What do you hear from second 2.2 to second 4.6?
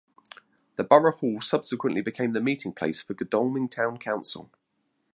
the meeting place for Godalming Town Council.